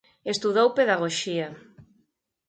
Estudou 0.33 0.67
pedagoxía. 0.77 1.47